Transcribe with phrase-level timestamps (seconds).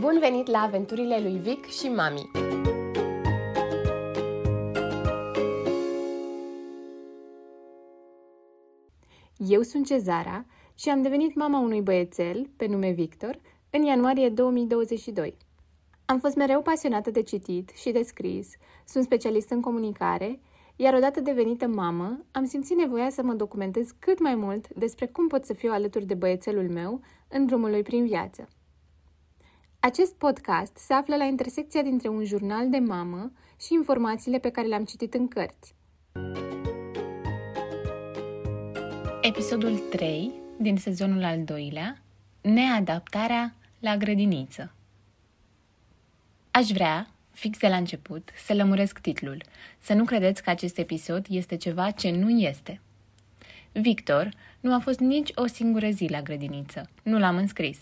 [0.00, 2.30] Bun venit la aventurile lui Vic și Mami!
[9.36, 10.44] Eu sunt Cezara
[10.74, 13.40] și am devenit mama unui băiețel, pe nume Victor,
[13.70, 15.36] în ianuarie 2022.
[16.04, 18.48] Am fost mereu pasionată de citit și de scris,
[18.86, 20.40] sunt specialist în comunicare,
[20.76, 25.26] iar odată devenită mamă, am simțit nevoia să mă documentez cât mai mult despre cum
[25.26, 28.48] pot să fiu alături de băiețelul meu în drumul lui prin viață.
[29.80, 34.66] Acest podcast se află la intersecția dintre un jurnal de mamă și informațiile pe care
[34.66, 35.74] le-am citit în cărți.
[39.20, 42.02] Episodul 3 din sezonul al doilea,
[42.40, 44.72] Neadaptarea la grădiniță.
[46.50, 49.42] Aș vrea, fix de la început, să lămuresc titlul,
[49.78, 52.80] să nu credeți că acest episod este ceva ce nu este.
[53.72, 54.28] Victor
[54.60, 57.78] nu a fost nici o singură zi la grădiniță, nu l-am înscris,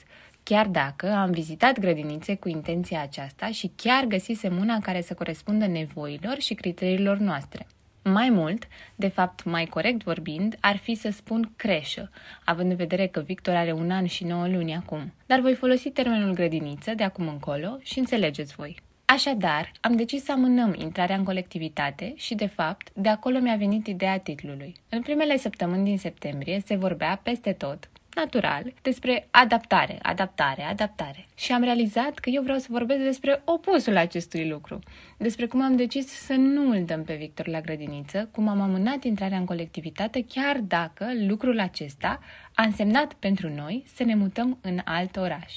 [0.48, 5.66] chiar dacă am vizitat grădinițe cu intenția aceasta și chiar găsisem una care să corespundă
[5.66, 7.66] nevoilor și criteriilor noastre.
[8.02, 12.10] Mai mult, de fapt, mai corect vorbind, ar fi să spun creșă,
[12.44, 15.12] având în vedere că Victor are un an și 9 luni acum.
[15.26, 18.76] Dar voi folosi termenul grădiniță de acum încolo și înțelegeți voi.
[19.04, 23.86] Așadar, am decis să amânăm intrarea în colectivitate și, de fapt, de acolo mi-a venit
[23.86, 24.74] ideea titlului.
[24.88, 31.26] În primele săptămâni din septembrie se vorbea peste tot, natural, despre adaptare, adaptare, adaptare.
[31.34, 34.78] Și am realizat că eu vreau să vorbesc despre opusul acestui lucru.
[35.18, 39.04] Despre cum am decis să nu îl dăm pe Victor la grădiniță, cum am amânat
[39.04, 42.20] intrarea în colectivitate, chiar dacă lucrul acesta
[42.54, 45.54] a însemnat pentru noi să ne mutăm în alt oraș.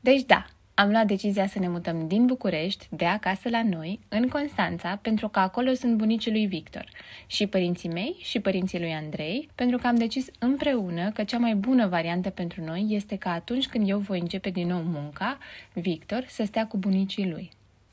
[0.00, 0.44] Deci da,
[0.80, 5.28] am luat decizia să ne mutăm din București, de acasă la noi, în Constanța, pentru
[5.28, 6.88] că acolo sunt bunicii lui Victor,
[7.26, 11.54] și părinții mei și părinții lui Andrei, pentru că am decis împreună că cea mai
[11.54, 15.38] bună variantă pentru noi este că atunci când eu voi începe din nou munca,
[15.72, 17.50] Victor să stea cu bunicii lui.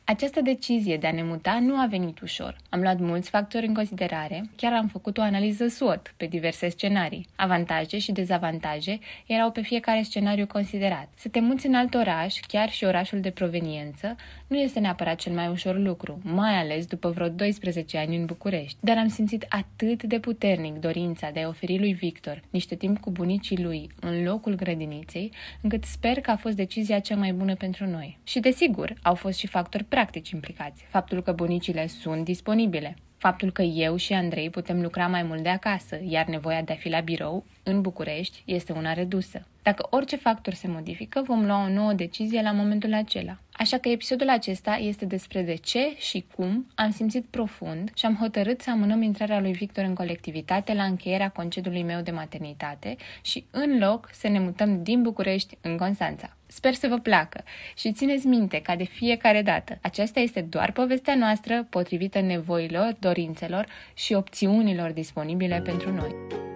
[0.09, 2.57] Această decizie de a ne muta nu a venit ușor.
[2.69, 7.27] Am luat mulți factori în considerare, chiar am făcut o analiză SWOT pe diverse scenarii.
[7.35, 11.07] Avantaje și dezavantaje erau pe fiecare scenariu considerat.
[11.15, 14.15] Să te muți în alt oraș, chiar și orașul de proveniență,
[14.47, 18.77] nu este neapărat cel mai ușor lucru, mai ales după vreo 12 ani în București.
[18.79, 23.11] Dar am simțit atât de puternic dorința de a oferi lui Victor niște timp cu
[23.11, 25.31] bunicii lui în locul grădiniței,
[25.61, 28.17] încât sper că a fost decizia cea mai bună pentru noi.
[28.23, 30.83] Și desigur, au fost și factori practici implicați.
[30.87, 35.49] Faptul că bunicile sunt disponibile, faptul că eu și Andrei putem lucra mai mult de
[35.49, 39.45] acasă, iar nevoia de a fi la birou în București este una redusă.
[39.61, 43.37] Dacă orice factor se modifică, vom lua o nouă decizie la momentul acela.
[43.51, 48.15] Așa că episodul acesta este despre de ce și cum am simțit profund și am
[48.15, 53.45] hotărât să amânăm intrarea lui Victor în colectivitate la încheierea concediului meu de maternitate și
[53.51, 56.35] în loc să ne mutăm din București în Constanța.
[56.45, 57.43] Sper să vă placă
[57.77, 59.77] și țineți minte ca de fiecare dată.
[59.81, 66.46] Aceasta este doar povestea noastră potrivită nevoilor, dorințelor și opțiunilor disponibile pentru noi.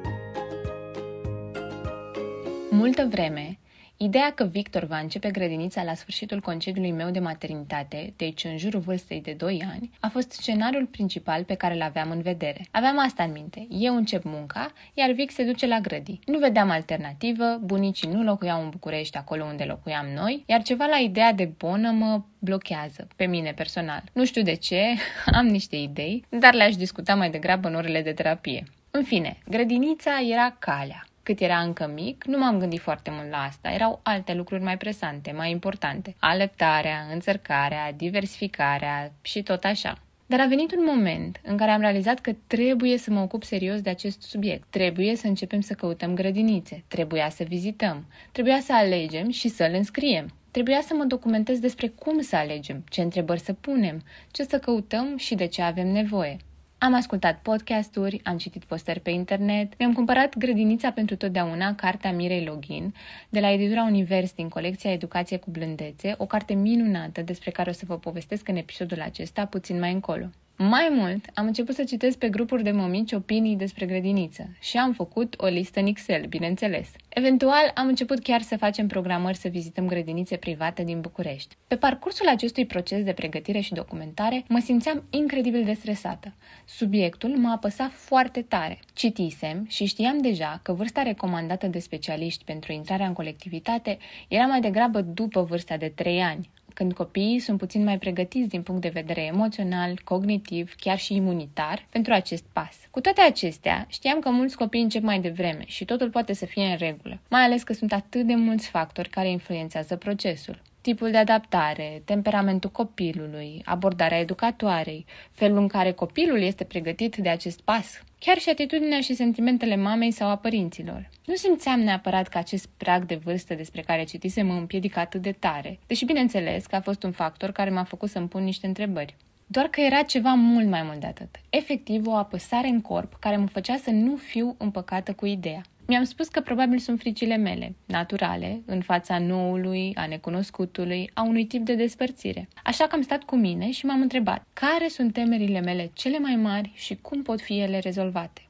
[2.82, 3.60] Multă vreme,
[3.98, 8.80] Ideea că Victor va începe grădinița la sfârșitul concediului meu de maternitate, deci în jurul
[8.80, 12.66] vârstei de 2 ani, a fost scenariul principal pe care îl aveam în vedere.
[12.72, 13.68] Aveam asta în minte.
[13.70, 16.20] Eu încep munca, iar Vic se duce la grădi.
[16.26, 20.98] Nu vedeam alternativă, bunicii nu locuiau în București acolo unde locuiam noi, iar ceva la
[20.98, 24.04] ideea de bonă mă blochează, pe mine personal.
[24.14, 24.82] Nu știu de ce,
[25.40, 28.64] am niște idei, dar le-aș discuta mai degrabă în orele de terapie.
[28.92, 33.38] În fine, grădinița era calea cât era încă mic, nu m-am gândit foarte mult la
[33.38, 33.72] asta.
[33.72, 36.16] Erau alte lucruri mai presante, mai importante.
[36.20, 39.98] Aleptarea, înțărcarea, diversificarea și tot așa.
[40.26, 43.82] Dar a venit un moment în care am realizat că trebuie să mă ocup serios
[43.82, 44.68] de acest subiect.
[44.70, 46.84] Trebuie să începem să căutăm grădinițe.
[46.88, 48.06] Trebuia să vizităm.
[48.32, 50.34] Trebuia să alegem și să-l înscriem.
[50.52, 55.18] Trebuia să mă documentez despre cum să alegem, ce întrebări să punem, ce să căutăm
[55.18, 56.38] și de ce avem nevoie.
[56.84, 62.46] Am ascultat podcasturi, am citit postări pe internet, mi-am cumpărat Grădinița pentru totdeauna, cartea Mirei
[62.46, 62.94] Login,
[63.30, 67.74] de la editura Univers din colecția Educație cu blândețe, o carte minunată despre care o
[67.74, 70.26] să vă povestesc în episodul acesta puțin mai încolo.
[70.70, 74.94] Mai mult, am început să citesc pe grupuri de mămici opinii despre grădiniță și am
[74.94, 76.90] făcut o listă în Excel, bineînțeles.
[77.10, 81.56] Eventual, am început chiar să facem programări să vizităm grădinițe private din București.
[81.68, 86.34] Pe parcursul acestui proces de pregătire și documentare, mă simțeam incredibil de stresată.
[86.66, 88.80] Subiectul mă apăsa foarte tare.
[88.94, 93.98] Citisem și știam deja că vârsta recomandată de specialiști pentru intrarea în colectivitate
[94.28, 98.62] era mai degrabă după vârsta de 3 ani, când copiii sunt puțin mai pregătiți din
[98.62, 102.76] punct de vedere emoțional, cognitiv, chiar și imunitar pentru acest pas.
[102.92, 106.66] Cu toate acestea, știam că mulți copii încep mai devreme și totul poate să fie
[106.66, 111.18] în regulă, mai ales că sunt atât de mulți factori care influențează procesul tipul de
[111.18, 118.38] adaptare, temperamentul copilului, abordarea educatoarei, felul în care copilul este pregătit de acest pas, chiar
[118.38, 121.10] și atitudinea și sentimentele mamei sau a părinților.
[121.26, 125.32] Nu simțeam neapărat că acest prag de vârstă despre care citisem mă împiedică atât de
[125.32, 129.16] tare, deși bineînțeles că a fost un factor care m-a făcut să-mi pun niște întrebări.
[129.52, 131.30] Doar că era ceva mult mai mult de atât.
[131.50, 135.62] Efectiv, o apăsare în corp care mă făcea să nu fiu împăcată cu ideea.
[135.88, 141.46] Mi-am spus că probabil sunt fricile mele, naturale, în fața noului, a necunoscutului, a unui
[141.46, 142.48] tip de despărțire.
[142.64, 146.36] Așa că am stat cu mine și m-am întrebat care sunt temerile mele cele mai
[146.36, 148.42] mari și cum pot fi ele rezolvate.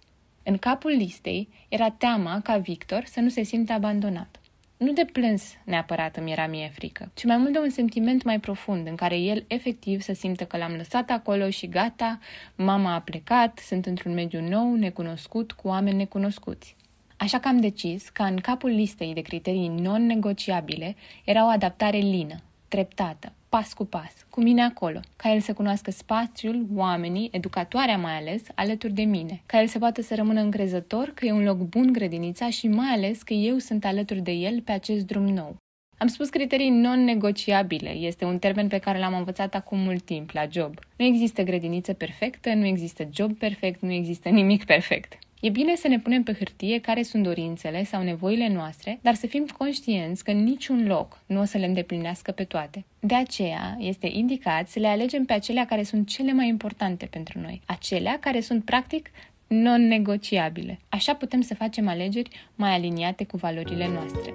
[0.43, 4.40] În capul listei era teama ca Victor să nu se simtă abandonat.
[4.81, 8.39] Nu de plâns neapărat îmi era mie frică, ci mai mult de un sentiment mai
[8.39, 12.19] profund în care el efectiv să simtă că l-am lăsat acolo și gata,
[12.55, 16.75] mama a plecat, sunt într-un mediu nou, necunoscut, cu oameni necunoscuți.
[17.17, 22.35] Așa că am decis că în capul listei de criterii non-negociabile era o adaptare lină,
[22.67, 28.17] treptată, pas cu pas, cu mine acolo, ca el să cunoască spațiul, oamenii, educatoarea mai
[28.17, 31.57] ales, alături de mine, ca el să poată să rămână încrezător că e un loc
[31.57, 35.55] bun grădinița și mai ales că eu sunt alături de el pe acest drum nou.
[35.97, 37.89] Am spus criterii non-negociabile.
[37.89, 40.73] Este un termen pe care l-am învățat acum mult timp la job.
[40.95, 45.17] Nu există grădiniță perfectă, nu există job perfect, nu există nimic perfect.
[45.41, 49.27] E bine să ne punem pe hârtie care sunt dorințele sau nevoile noastre, dar să
[49.27, 52.85] fim conștienți că niciun loc nu o să le îndeplinească pe toate.
[52.99, 57.39] De aceea, este indicat să le alegem pe acelea care sunt cele mai importante pentru
[57.39, 59.11] noi, acelea care sunt practic
[59.47, 60.79] non-negociabile.
[60.89, 64.33] Așa putem să facem alegeri mai aliniate cu valorile noastre.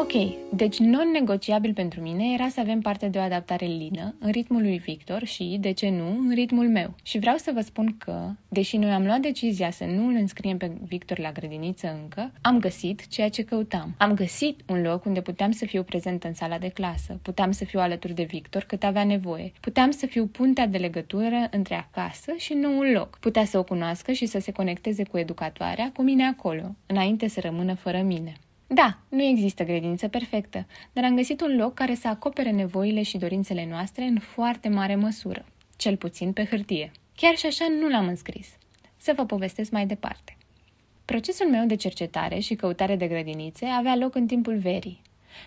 [0.00, 0.12] Ok,
[0.52, 4.78] deci non-negociabil pentru mine era să avem parte de o adaptare lină, în ritmul lui
[4.78, 6.94] Victor și, de ce nu, în ritmul meu.
[7.02, 10.56] Și vreau să vă spun că, deși noi am luat decizia să nu îl înscriem
[10.56, 13.94] pe Victor la grădiniță încă, am găsit ceea ce căutam.
[13.96, 17.64] Am găsit un loc unde puteam să fiu prezent în sala de clasă, puteam să
[17.64, 22.32] fiu alături de Victor cât avea nevoie, puteam să fiu puntea de legătură între acasă
[22.36, 23.18] și noul loc.
[23.20, 27.40] Putea să o cunoască și să se conecteze cu educatoarea, cu mine acolo, înainte să
[27.40, 28.32] rămână fără mine.
[28.70, 33.18] Da, nu există grădiniță perfectă, dar am găsit un loc care să acopere nevoile și
[33.18, 35.44] dorințele noastre în foarte mare măsură,
[35.76, 36.90] cel puțin pe hârtie.
[37.16, 38.48] Chiar și așa nu l-am înscris.
[38.96, 40.36] Să vă povestesc mai departe.
[41.04, 45.00] Procesul meu de cercetare și căutare de grădinițe avea loc în timpul verii,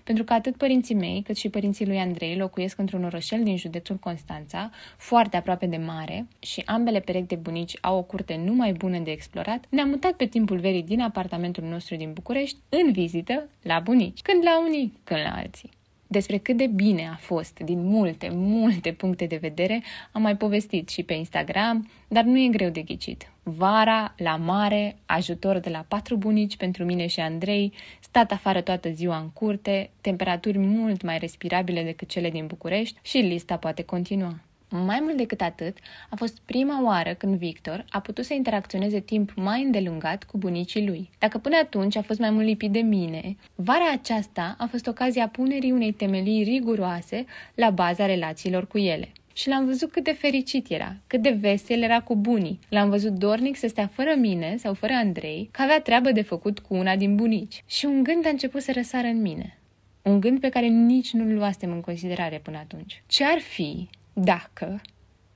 [0.04, 3.96] pentru că atât părinții mei cât și părinții lui Andrei locuiesc într-un orășel din județul
[3.96, 9.00] Constanța, foarte aproape de mare, și ambele perechi de bunici au o curte numai bună
[9.00, 13.80] de explorat, ne-am mutat pe timpul verii din apartamentul nostru din București în vizită la
[13.80, 15.80] bunici, când la unii, când la alții.
[16.12, 20.90] Despre cât de bine a fost, din multe, multe puncte de vedere, am mai povestit
[20.90, 23.32] și pe Instagram, dar nu e greu de ghicit.
[23.44, 28.90] Vara, la mare, ajutor de la patru bunici pentru mine și Andrei, stat afară toată
[28.90, 34.40] ziua în curte, temperaturi mult mai respirabile decât cele din București și lista poate continua.
[34.74, 35.78] Mai mult decât atât,
[36.10, 40.88] a fost prima oară când Victor a putut să interacționeze timp mai îndelungat cu bunicii
[40.88, 41.10] lui.
[41.18, 45.28] Dacă până atunci a fost mai mult lipit de mine, vara aceasta a fost ocazia
[45.28, 47.26] punerii unei temelii riguroase
[47.56, 49.12] la baza relațiilor cu ele.
[49.34, 52.60] Și l-am văzut cât de fericit era, cât de vesel era cu bunii.
[52.70, 56.60] L-am văzut dornic să stea fără mine sau fără Andrei, că avea treabă de făcut
[56.60, 57.64] cu una din bunici.
[57.66, 59.58] Și un gând a început să răsară în mine.
[60.02, 63.04] Un gând pe care nici nu-l luasem în considerare până atunci.
[63.08, 64.82] Ce ar fi dacă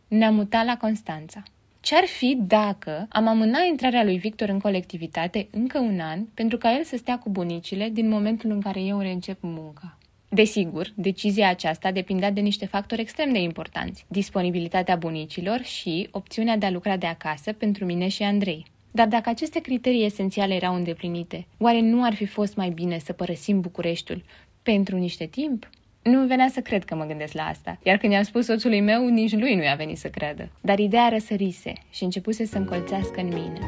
[0.07, 1.43] ne-am mutat la Constanța?
[1.79, 6.75] Ce-ar fi dacă am amâna intrarea lui Victor în colectivitate încă un an pentru ca
[6.77, 9.97] el să stea cu bunicile din momentul în care eu reîncep munca?
[10.29, 16.65] Desigur, decizia aceasta depindea de niște factori extrem de importanți, disponibilitatea bunicilor și opțiunea de
[16.65, 18.65] a lucra de acasă pentru mine și Andrei.
[18.91, 23.13] Dar dacă aceste criterii esențiale erau îndeplinite, oare nu ar fi fost mai bine să
[23.13, 24.23] părăsim Bucureștiul
[24.63, 25.69] pentru niște timp?
[26.11, 29.07] Nu venea să cred că mă gândesc la asta, iar când i-am spus soțului meu,
[29.07, 30.49] nici lui nu i-a venit să creadă.
[30.61, 33.59] Dar ideea răsărise și începuse să încolțească în mine.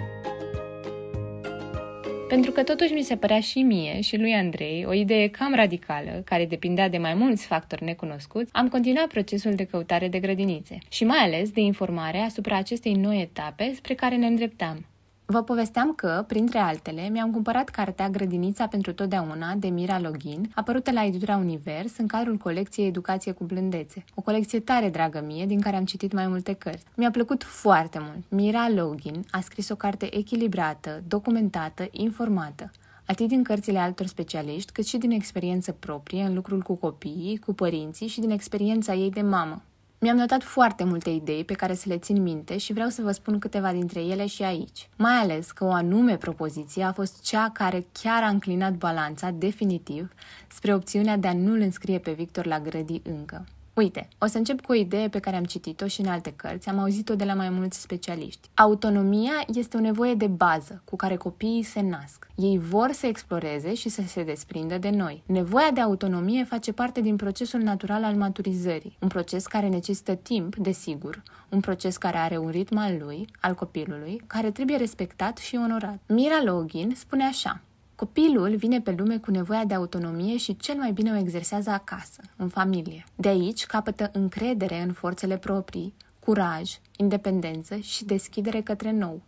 [2.28, 6.22] Pentru că totuși mi se părea și mie și lui Andrei o idee cam radicală,
[6.26, 11.04] care depindea de mai mulți factori necunoscuți, am continuat procesul de căutare de grădinițe și
[11.04, 14.86] mai ales de informare asupra acestei noi etape spre care ne îndreptam.
[15.30, 20.92] Vă povesteam că, printre altele, mi-am cumpărat cartea Grădinița pentru totdeauna de Mira Login, apărută
[20.92, 24.04] la editura Univers în cadrul colecției Educație cu blândețe.
[24.16, 26.86] O colecție tare dragă mie, din care am citit mai multe cărți.
[26.96, 28.24] Mi-a plăcut foarte mult.
[28.30, 32.72] Mira Login a scris o carte echilibrată, documentată, informată.
[33.06, 37.54] atât din cărțile altor specialiști, cât și din experiență proprie în lucrul cu copiii, cu
[37.54, 39.62] părinții și din experiența ei de mamă.
[40.00, 43.12] Mi-am notat foarte multe idei pe care să le țin minte și vreau să vă
[43.12, 44.90] spun câteva dintre ele și aici.
[44.96, 50.12] Mai ales că o anume propoziție a fost cea care chiar a înclinat balanța definitiv
[50.48, 53.46] spre opțiunea de a nu-l înscrie pe Victor la grădii încă.
[53.78, 56.70] Uite, o să încep cu o idee pe care am citit-o și în alte cărți,
[56.70, 58.50] am auzit-o de la mai mulți specialiști.
[58.54, 62.28] Autonomia este o nevoie de bază cu care copiii se nasc.
[62.36, 65.24] Ei vor să exploreze și să se desprindă de noi.
[65.26, 70.56] Nevoia de autonomie face parte din procesul natural al maturizării, un proces care necesită timp,
[70.56, 75.56] desigur, un proces care are un ritm al lui, al copilului, care trebuie respectat și
[75.56, 76.00] onorat.
[76.08, 77.62] Mira Login spune așa:
[77.98, 82.22] Copilul vine pe lume cu nevoia de autonomie și cel mai bine o exersează acasă,
[82.36, 83.04] în familie.
[83.16, 89.22] De aici capătă încredere în forțele proprii, curaj, independență și deschidere către nou.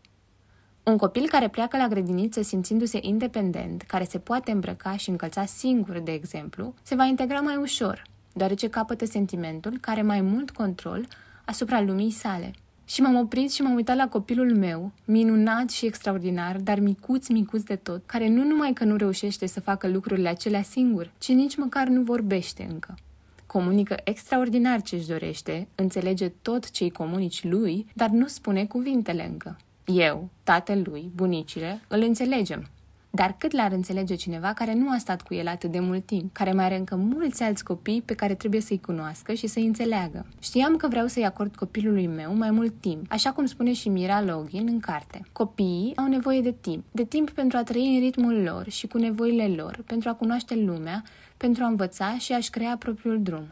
[0.84, 6.00] Un copil care pleacă la grădiniță simțindu-se independent, care se poate îmbrăca și încălța singur,
[6.00, 11.08] de exemplu, se va integra mai ușor, deoarece capătă sentimentul care mai mult control
[11.46, 12.52] asupra lumii sale.
[12.90, 17.62] Și m-am oprit și m-am uitat la copilul meu, minunat și extraordinar, dar micuț, micuț
[17.62, 21.56] de tot, care nu numai că nu reușește să facă lucrurile acelea singur, ci nici
[21.56, 22.98] măcar nu vorbește încă.
[23.46, 29.28] Comunică extraordinar ce își dorește, înțelege tot ce îi comunici lui, dar nu spune cuvintele
[29.28, 29.58] încă.
[29.86, 32.68] Eu, tatălui, bunicile, îl înțelegem,
[33.10, 36.34] dar cât l-ar înțelege cineva care nu a stat cu el atât de mult timp,
[36.34, 40.26] care mai are încă mulți alți copii pe care trebuie să-i cunoască și să-i înțeleagă.
[40.40, 44.22] Știam că vreau să-i acord copilului meu mai mult timp, așa cum spune și Mira
[44.22, 45.22] Login în carte.
[45.32, 48.98] Copiii au nevoie de timp, de timp pentru a trăi în ritmul lor și cu
[48.98, 51.04] nevoile lor, pentru a cunoaște lumea,
[51.38, 53.48] pentru a învăța și a-și crea propriul drum.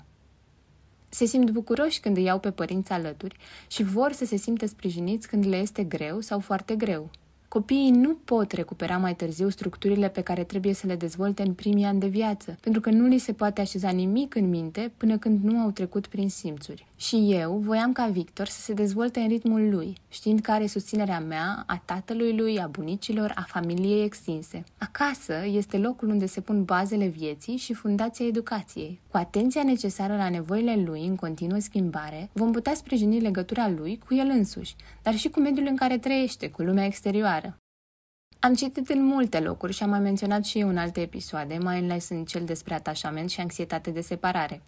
[1.09, 3.37] Se simt bucuroși când îi iau pe părinți alături
[3.67, 7.09] și vor să se simtă sprijiniți când le este greu sau foarte greu.
[7.57, 11.85] Copiii nu pot recupera mai târziu structurile pe care trebuie să le dezvolte în primii
[11.85, 15.43] ani de viață, pentru că nu li se poate așeza nimic în minte până când
[15.43, 16.87] nu au trecut prin simțuri.
[16.99, 21.19] Și eu voiam ca Victor să se dezvolte în ritmul lui, știind că are susținerea
[21.19, 24.63] mea, a tatălui lui, a bunicilor, a familiei extinse.
[24.77, 28.99] Acasă este locul unde se pun bazele vieții și fundația educației.
[29.11, 34.13] Cu atenția necesară la nevoile lui în continuă schimbare, vom putea sprijini legătura lui cu
[34.13, 37.57] el însuși, dar și cu mediul în care trăiește, cu lumea exterioară.
[38.39, 41.77] Am citit în multe locuri și am mai menționat și eu în alte episoade, mai
[41.77, 44.61] ales în cel despre atașament și anxietate de separare.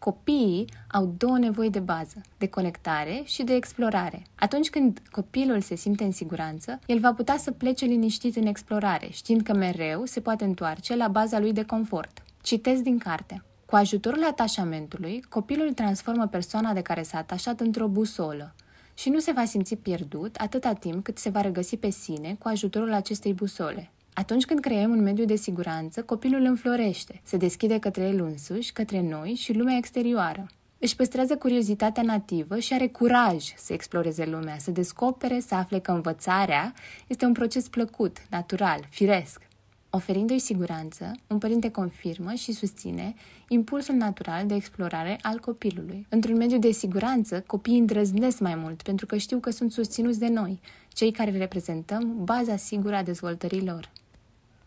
[0.00, 4.22] Copiii au două nevoi de bază, de conectare și de explorare.
[4.34, 9.08] Atunci când copilul se simte în siguranță, el va putea să plece liniștit în explorare,
[9.10, 12.22] știind că mereu se poate întoarce la baza lui de confort.
[12.42, 13.42] Citez din carte.
[13.66, 18.54] Cu ajutorul atașamentului, copilul transformă persoana de care s-a atașat într-o busolă
[18.94, 22.48] și nu se va simți pierdut atâta timp cât se va regăsi pe sine cu
[22.48, 23.90] ajutorul acestei busole.
[24.14, 29.00] Atunci când creăm un mediu de siguranță, copilul înflorește, se deschide către el însuși, către
[29.00, 30.46] noi și lumea exterioară.
[30.78, 35.90] Își păstrează curiozitatea nativă și are curaj să exploreze lumea, să descopere, să afle că
[35.90, 36.74] învățarea
[37.06, 39.48] este un proces plăcut, natural, firesc.
[39.90, 43.14] Oferindu-i siguranță, un părinte confirmă și susține
[43.48, 46.06] impulsul natural de explorare al copilului.
[46.08, 50.28] Într-un mediu de siguranță, copiii îndrăznesc mai mult pentru că știu că sunt susținuți de
[50.28, 53.90] noi, cei care reprezentăm baza sigură a dezvoltării lor.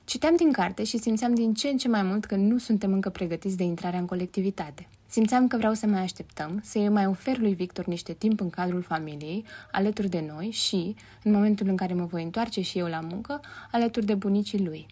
[0.05, 3.10] Citeam din carte și simțeam din ce în ce mai mult că nu suntem încă
[3.10, 4.88] pregătiți de intrarea în colectivitate.
[5.07, 8.81] Simțeam că vreau să mai așteptăm, să-i mai ofer lui Victor niște timp în cadrul
[8.81, 13.00] familiei, alături de noi și, în momentul în care mă voi întoarce și eu la
[13.00, 13.39] muncă,
[13.72, 14.86] alături de bunicii lui.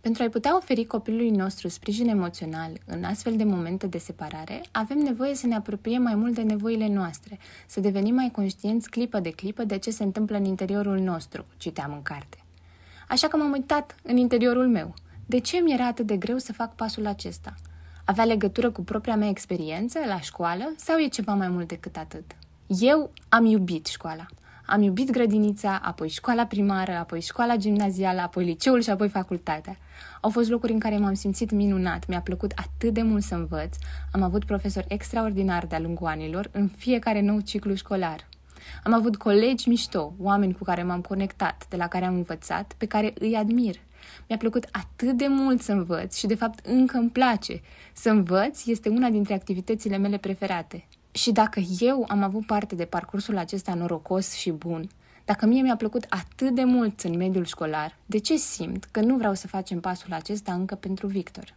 [0.00, 4.98] Pentru a-i putea oferi copilului nostru sprijin emoțional în astfel de momente de separare, avem
[4.98, 9.30] nevoie să ne apropiem mai mult de nevoile noastre, să devenim mai conștienți clipă de
[9.30, 12.42] clipă de ce se întâmplă în interiorul nostru, citeam în carte.
[13.08, 14.94] Așa că m-am uitat în interiorul meu.
[15.26, 17.54] De ce mi era atât de greu să fac pasul acesta?
[18.04, 22.24] Avea legătură cu propria mea experiență la școală sau e ceva mai mult decât atât?
[22.66, 24.26] Eu am iubit școala.
[24.66, 29.76] Am iubit grădinița, apoi școala primară, apoi școala gimnazială, apoi liceul și apoi facultatea.
[30.20, 33.76] Au fost locuri în care m-am simțit minunat, mi-a plăcut atât de mult să învăț,
[34.12, 38.28] am avut profesori extraordinari de-a lungul anilor în fiecare nou ciclu școlar.
[38.84, 42.86] Am avut colegi mișto, oameni cu care m-am conectat, de la care am învățat, pe
[42.86, 43.76] care îi admir.
[44.28, 47.60] Mi-a plăcut atât de mult să învăț și de fapt încă îmi place.
[47.92, 50.88] Să învăț este una dintre activitățile mele preferate.
[51.10, 54.88] Și dacă eu am avut parte de parcursul acesta norocos și bun,
[55.24, 59.16] dacă mie mi-a plăcut atât de mult în mediul școlar, de ce simt că nu
[59.16, 61.54] vreau să facem pasul acesta încă pentru Victor?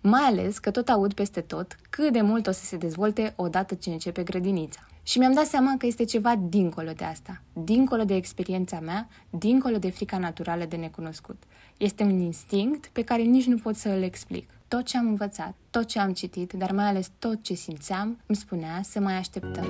[0.00, 3.74] Mai ales că tot aud peste tot cât de mult o să se dezvolte odată
[3.74, 4.80] ce începe grădinița.
[5.02, 9.76] Și mi-am dat seama că este ceva dincolo de asta, dincolo de experiența mea, dincolo
[9.76, 11.42] de frica naturală de necunoscut.
[11.76, 14.50] Este un instinct pe care nici nu pot să îl explic.
[14.68, 18.38] Tot ce am învățat, tot ce am citit, dar mai ales tot ce simțeam, îmi
[18.38, 19.66] spunea să mai așteptăm.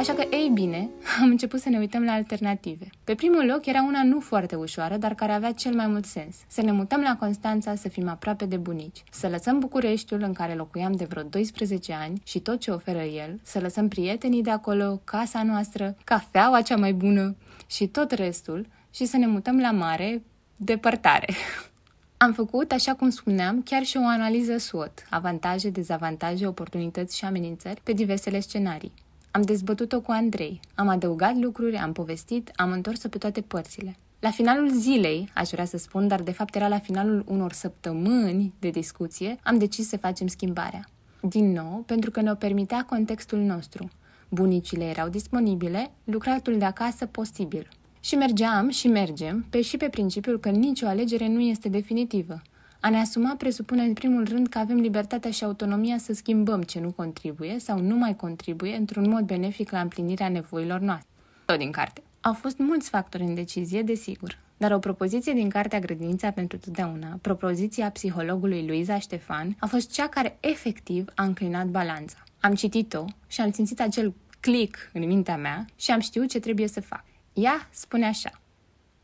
[0.00, 0.88] Așa că, ei bine,
[1.22, 2.88] am început să ne uităm la alternative.
[3.04, 6.36] Pe primul loc era una nu foarte ușoară, dar care avea cel mai mult sens.
[6.46, 10.54] Să ne mutăm la Constanța, să fim aproape de bunici, să lăsăm Bucureștiul în care
[10.54, 15.00] locuiam de vreo 12 ani și tot ce oferă el, să lăsăm prietenii de acolo,
[15.04, 20.22] casa noastră, cafeaua cea mai bună și tot restul și să ne mutăm la mare,
[20.56, 21.34] depărtare.
[22.16, 27.80] Am făcut, așa cum spuneam, chiar și o analiză SWOT, avantaje, dezavantaje, oportunități și amenințări
[27.84, 28.92] pe diversele scenarii.
[29.32, 33.96] Am dezbătut-o cu Andrei, am adăugat lucruri, am povestit, am întors-o pe toate părțile.
[34.20, 38.52] La finalul zilei, aș vrea să spun, dar de fapt era la finalul unor săptămâni
[38.58, 40.84] de discuție, am decis să facem schimbarea.
[41.20, 43.88] Din nou, pentru că ne-o permitea contextul nostru.
[44.28, 47.68] Bunicile erau disponibile, lucratul de acasă posibil.
[48.00, 52.42] Și mergeam și mergem pe și pe principiul că nicio alegere nu este definitivă.
[52.82, 56.80] A ne asuma presupune în primul rând că avem libertatea și autonomia să schimbăm ce
[56.80, 61.08] nu contribuie sau nu mai contribuie într-un mod benefic la împlinirea nevoilor noastre.
[61.44, 62.02] Tot din carte.
[62.20, 67.18] Au fost mulți factori în decizie, desigur, dar o propoziție din cartea Grădinița pentru totdeauna,
[67.20, 72.16] propoziția psihologului Luiza Ștefan, a fost cea care efectiv a înclinat balanța.
[72.40, 76.68] Am citit-o și am simțit acel click în mintea mea și am știut ce trebuie
[76.68, 77.04] să fac.
[77.32, 78.40] Ea spune așa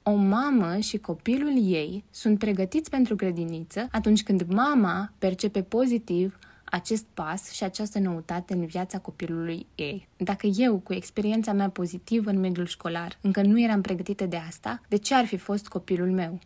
[0.08, 7.04] o mamă și copilul ei sunt pregătiți pentru grădiniță atunci când mama percepe pozitiv acest
[7.14, 10.08] pas și această noutate în viața copilului ei.
[10.16, 14.80] Dacă eu, cu experiența mea pozitivă în mediul școlar, încă nu eram pregătită de asta,
[14.88, 16.38] de ce ar fi fost copilul meu?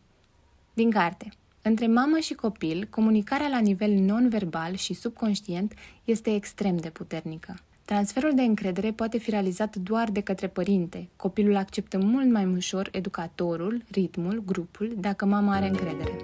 [0.75, 1.29] Din carte.
[1.63, 5.75] Între mamă și copil, comunicarea la nivel non-verbal și subconștient
[6.05, 7.55] este extrem de puternică.
[7.91, 11.09] Transferul de încredere poate fi realizat doar de către părinte.
[11.17, 16.17] Copilul acceptă mult mai ușor educatorul, ritmul, grupul, dacă mama are încredere.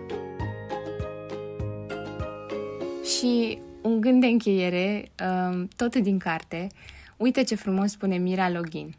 [3.19, 5.11] Și un gând de încheiere,
[5.51, 6.67] um, tot din carte,
[7.17, 8.95] uite ce frumos spune Mira Login.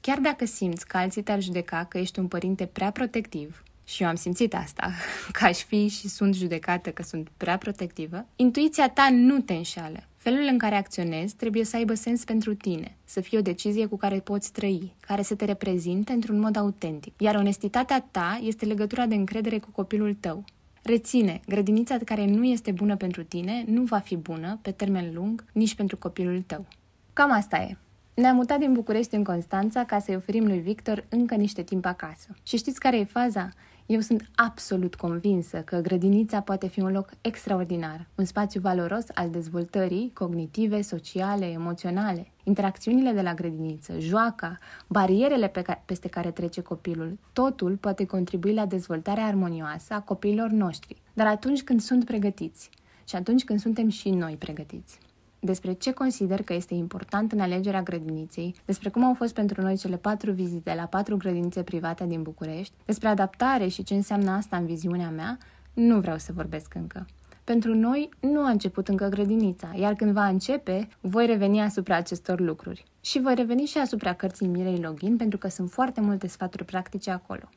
[0.00, 4.08] Chiar dacă simți că alții te-ar judeca că ești un părinte prea protectiv, și eu
[4.08, 4.90] am simțit asta,
[5.32, 10.04] că aș fi și sunt judecată că sunt prea protectivă, intuiția ta nu te înșală.
[10.24, 13.96] Felul în care acționezi trebuie să aibă sens pentru tine, să fie o decizie cu
[13.96, 17.20] care poți trăi, care să te reprezinte într-un mod autentic.
[17.20, 20.44] Iar onestitatea ta este legătura de încredere cu copilul tău.
[20.82, 25.44] Reține, grădinița care nu este bună pentru tine nu va fi bună, pe termen lung,
[25.52, 26.66] nici pentru copilul tău.
[27.12, 27.76] Cam asta e.
[28.14, 32.28] Ne-am mutat din București în Constanța ca să-i oferim lui Victor încă niște timp acasă.
[32.42, 33.48] Și știți care e faza?
[33.86, 39.30] Eu sunt absolut convinsă că grădinița poate fi un loc extraordinar, un spațiu valoros al
[39.30, 42.26] dezvoltării cognitive, sociale, emoționale.
[42.44, 48.54] Interacțiunile de la grădiniță, joaca, barierele pe care, peste care trece copilul, totul poate contribui
[48.54, 52.70] la dezvoltarea armonioasă a copiilor noștri, dar atunci când sunt pregătiți
[53.08, 54.98] și atunci când suntem și noi pregătiți
[55.44, 59.76] despre ce consider că este important în alegerea grădiniței, despre cum au fost pentru noi
[59.76, 64.56] cele patru vizite la patru grădinițe private din București, despre adaptare și ce înseamnă asta
[64.56, 65.38] în viziunea mea,
[65.72, 67.06] nu vreau să vorbesc încă.
[67.44, 72.40] Pentru noi nu a început încă grădinița, iar când va începe, voi reveni asupra acestor
[72.40, 72.84] lucruri.
[73.00, 77.10] Și voi reveni și asupra cărții Mirei Login, pentru că sunt foarte multe sfaturi practice
[77.10, 77.48] acolo.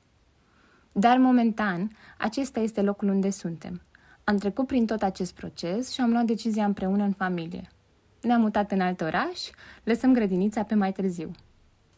[0.92, 3.82] Dar momentan, acesta este locul unde suntem.
[4.24, 7.68] Am trecut prin tot acest proces și am luat decizia împreună în familie
[8.22, 9.50] ne-am mutat în alt oraș,
[9.84, 11.32] lăsăm grădinița pe mai târziu.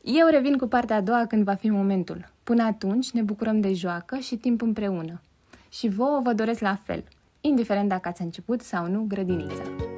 [0.04, 2.32] Eu revin cu partea a doua când va fi momentul.
[2.44, 5.22] Până atunci ne bucurăm de joacă și timp împreună.
[5.70, 7.04] Și vouă vă doresc la fel,
[7.42, 9.98] indiferent dacă ați început sau nu grădinița